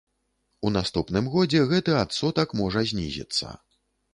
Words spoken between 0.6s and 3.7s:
У наступным годзе гэты адсотак можа знізіцца.